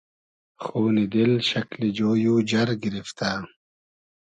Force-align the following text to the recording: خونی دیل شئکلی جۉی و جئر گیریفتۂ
خونی 0.63 1.05
دیل 1.13 1.33
شئکلی 1.49 1.89
جۉی 1.97 2.25
و 2.33 2.35
جئر 2.49 2.69
گیریفتۂ 2.81 3.31